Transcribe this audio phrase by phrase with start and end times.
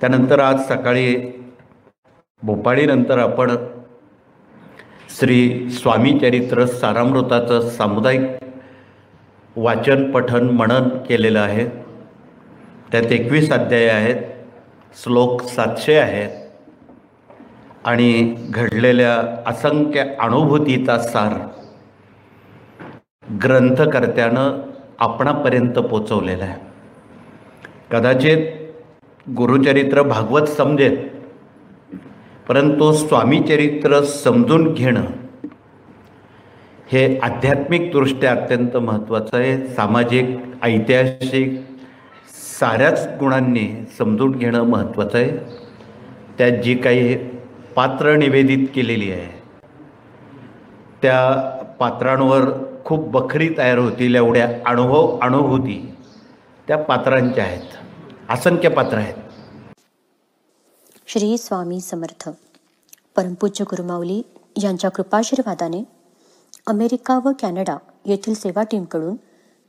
[0.00, 1.16] त्यानंतर आज सकाळी
[2.42, 3.50] भोपाळीनंतर आपण
[5.10, 8.22] श्री स्वामी चरित्र सारामृताचं सामुदायिक
[9.56, 11.66] वाचन पठन मनन केलेलं आहे.
[12.92, 14.22] त्यात एकवीस अध्याय आहेत
[15.02, 16.30] श्लोक सातशे आहेत
[17.84, 19.14] आणि घडलेल्या
[19.46, 21.34] असंख्य अनुभूतीचा सार
[23.42, 24.60] ग्रंथकर्त्यानं
[24.98, 26.60] आपणापर्यंत पोचवलेला आहे.
[27.92, 28.46] कदाचित
[29.28, 30.96] गुरुचरित्र भागवत समजेल.
[32.48, 35.04] परंतु स्वामीचरित्र समजून घेणं
[36.92, 39.66] हे आध्यात्मिकदृष्ट्या अत्यंत महत्त्वाचं आहे.
[39.66, 41.60] सामाजिक ऐतिहासिक
[42.60, 45.30] साऱ्याच गुणांनी समजून घेणं महत्त्वाचं आहे.
[46.38, 47.16] त्यात जी काही
[47.76, 49.42] पात्र निवेदित केलेली आहे
[51.02, 51.40] त्या
[51.80, 52.42] पात्रांवर
[52.84, 55.94] खूप बखरी तयार होतील एवढ्या अनुभव अनुभूती
[56.68, 57.85] त्या पात्रांच्या आहेत.
[58.30, 59.14] असंख्य पात्र आहेत.
[61.06, 62.28] श्री स्वामी समर्थ.
[63.16, 64.22] परमपूज्य गुरुमाऊली
[64.62, 65.84] यांच्या कृपाशीर्वादाने
[66.66, 69.16] अमेरिका व कॅनडा येथील सेवा टीमकडून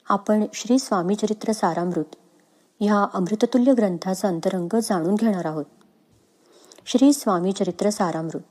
[0.09, 2.15] आपण श्री स्वामी चरित्र सारामृत
[2.79, 5.65] ह्या अमृततुल्य ग्रंथाचा अंतरंग जाणून घेणार आहोत.
[6.85, 8.41] श्री स्वामी चरित्र सारामृत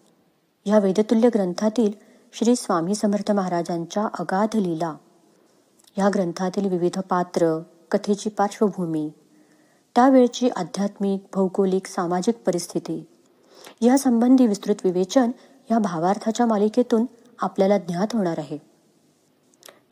[0.67, 1.93] ह्या वेदतुल्य ग्रंथातील
[2.33, 4.95] श्री स्वामी समर्थ महाराजांच्या अगाध लीला.
[5.97, 9.11] ह्या ग्रंथातील विविध पात्र कथेची पार्श्वभूमी
[9.97, 13.07] त्यावेळची आध्यात्मिक भौगोलिक सामाजिक परिस्थिती.
[13.81, 15.31] यासंबंधी विस्तृत विवेचन
[15.71, 17.07] या भावार्थाच्या मालिकेतून
[17.39, 18.59] आपल्याला ज्ञात होणार आहे.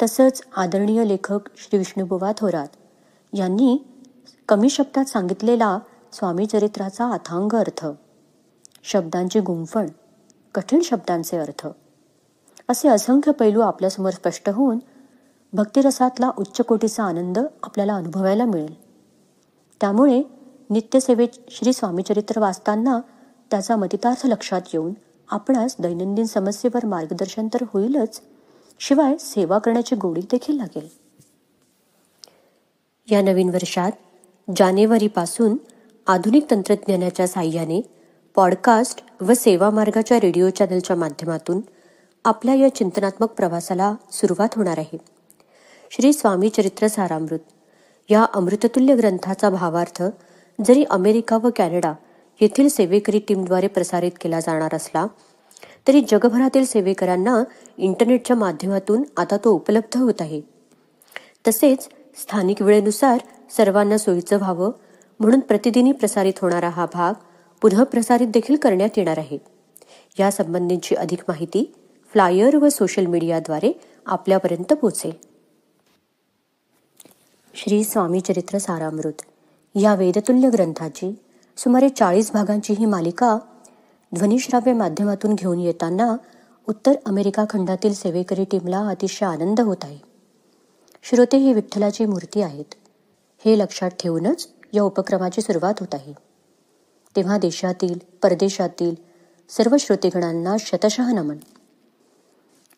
[0.03, 2.77] तसंच आदरणीय लेखक श्री विष्णुबुवा थोरात
[3.33, 3.77] यांनी
[4.49, 5.79] कमी शब्दात सांगितलेला
[6.13, 7.87] स्वामी चरित्राचा अथांग अर्थ
[8.85, 9.87] शब्दांची गुंफण
[10.55, 11.67] कठीण शब्दांचे अर्थ
[12.69, 14.79] असे असंख्य पैलू आपल्यासमोर स्पष्ट होऊन
[15.53, 18.84] भक्तिरसातला उच्च कोटीचा आनंद आपल्याला अनुभवायला मिळेल.
[19.85, 20.23] त्यामुळे
[20.71, 23.01] नित्यसेवेत श्री स्वामीचरित्र वाचताना
[23.51, 24.93] त्याचा मतितार्थ लक्षात येऊन
[25.31, 28.21] आपणास दैनंदिन समस्येवर मार्गदर्शन तर होईलच
[28.81, 30.89] शिवाय सेवा करण्याची गोडी देखील लागेल.
[33.11, 33.93] या नवीन वर्षात
[34.57, 35.57] जानेवारीपासून
[36.07, 37.81] आधुनिक तंत्रज्ञानाच्या साह्याने
[38.35, 41.61] पॉडकास्ट व सेवा मार्गाच्या रेडिओ चॅनलच्या माध्यमातून
[42.25, 44.99] आपल्या या चिंतनात्मक प्रवासाला सुरुवात होणार आहे.
[45.91, 47.39] श्री स्वामी चरित्र सारामृत.
[48.11, 50.03] या अमृततुल्य ग्रंथाचा भावार्थ
[50.59, 51.93] जरी अमेरिका व कॅनडा
[52.41, 55.07] येथील सेवेकरी टीमद्वारे प्रसारित केला जाणार असला
[55.89, 57.43] तरी जगभरातील सेवेकरांना
[57.79, 60.41] इंटरनेटच्या माध्यमातून आता तो उपलब्ध होत आहे.
[61.49, 63.19] तसेच स्थानिक वेळेनुसार
[63.57, 64.71] सर्वांना सोयीचं व्हावं
[65.21, 67.15] म्हणून प्रतिदिनी प्रसारित होणारा हा भाग
[67.61, 69.39] पुनः प्रसारित देखील करण्यात येणार आहे.
[70.19, 71.73] यासंबंधीची अधिक माहिती
[72.13, 73.73] फ्लायर व सोशल मीडियाद्वारे
[74.07, 75.34] आपल्यापर्यंत पोहोचेल.
[77.57, 79.23] श्री स्वामी चरित्र सारामृत.
[79.75, 81.23] या वेदतुल्य ग्रंथाची
[81.57, 83.39] सुमारे चाळीस भागांची ही मालिका
[84.15, 86.17] ध्वनिश्राव्य माध्यमातून घेऊन येताना
[86.69, 89.99] उत्तर अमेरिका खंडातील सेवेकरी टीमला अतिशय आनंद होत आहे.
[91.03, 92.75] श्रोते ही विठ्ठलाची मूर्ती आहेत.
[93.45, 96.15] हे लक्षात ठेवूनच या उपक्रमाची सुरुवात होत आहे.
[97.17, 98.95] तेव्हा देशातील परदेशातील
[99.49, 101.37] सर्व श्रोतेगणांना शतशः नमन.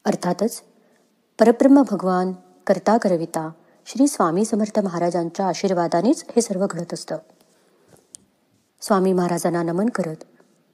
[0.05, 0.63] अर्थातच
[1.41, 2.33] परब्रह्म भगवान
[2.67, 3.51] करता करविता
[3.89, 7.17] श्री स्वामी समर्थ महाराजांच्या आशीर्वादानेच हे सर्व घडत असतं.
[8.81, 10.25] स्वामी महाराजांना नमन करत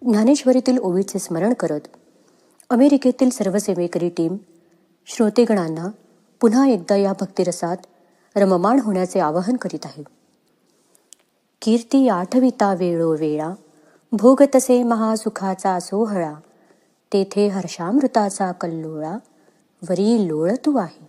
[0.03, 1.81] ज्ञानेश्वरीतील ओवीचे स्मरण करत
[2.71, 4.37] अमेरिकेतील सर्व सेवेकरी टीम
[5.07, 5.89] श्रोतेगणांना
[6.41, 7.77] पुन्हा एकदा या भक्तिरसात
[8.37, 10.03] रममाण होण्याचे आवाहन करीत आहे.
[11.63, 13.51] कीर्ती आठविता वेळोवेळा
[14.13, 16.35] भोग तसे महासुखाचा सोहळा
[17.13, 19.17] तेथे हर्षामृताचा कल्लोळा
[19.89, 21.02] वरी लोळतू आहे.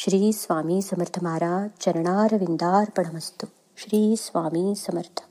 [0.00, 5.27] श्रीस्वामी समर्थमारा चरणारविन्दार्पणमस्तु श्रीस्वामी समर्थ।